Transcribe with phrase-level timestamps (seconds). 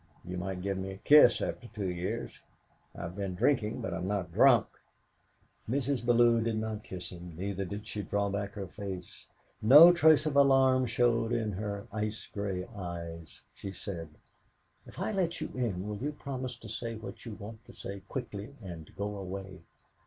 [0.25, 2.39] You might give me a kiss after two years.
[2.95, 4.65] I've been drinking, but I'm not drunk."
[5.69, 6.03] Mrs.
[6.03, 9.27] Bellew did not kiss him, neither did she draw back her face.
[9.61, 13.41] No trace of alarm showed in her ice grey eyes.
[13.53, 14.09] She said:
[14.87, 17.99] "If I let you in, will you promise to say what you want to say
[18.07, 19.61] quickly, and go away?"